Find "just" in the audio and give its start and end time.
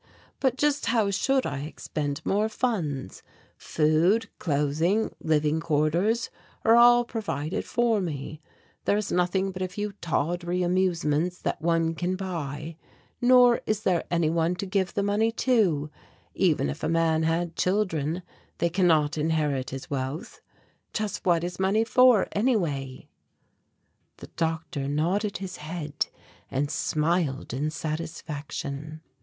0.57-0.87, 20.93-21.23